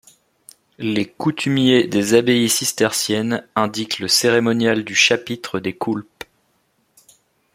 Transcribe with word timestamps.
Les 0.79 1.05
coutumiers 1.07 1.85
des 1.85 2.15
abbayes 2.15 2.49
cisterciennes 2.49 3.45
indiquent 3.55 3.99
le 3.99 4.07
cérémonial 4.07 4.83
du 4.83 4.95
chapitre 4.95 5.59
des 5.59 5.73
coulpes. 5.77 6.23